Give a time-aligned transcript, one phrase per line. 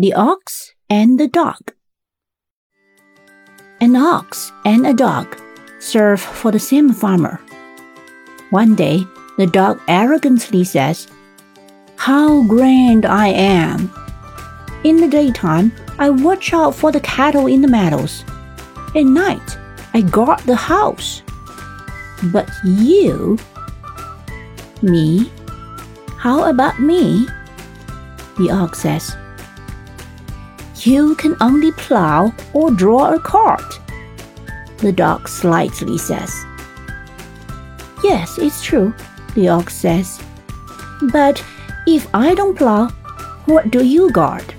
[0.00, 1.74] The Ox and the Dog.
[3.82, 5.38] An ox and a dog
[5.78, 7.38] serve for the same farmer.
[8.48, 9.04] One day,
[9.36, 11.06] the dog arrogantly says,
[11.96, 13.92] How grand I am!
[14.84, 18.24] In the daytime, I watch out for the cattle in the meadows.
[18.96, 19.58] At night,
[19.92, 21.20] I guard the house.
[22.32, 23.36] But you?
[24.80, 25.30] Me?
[26.16, 27.26] How about me?
[28.38, 29.14] The ox says,
[30.82, 33.78] You can only plow or draw a cart.
[34.78, 36.34] The dog slightly says,
[38.02, 38.94] Yes, it's true,
[39.34, 40.22] the ox says.
[41.12, 41.44] But
[41.86, 42.88] if I don't plow,
[43.44, 44.54] what do you guard?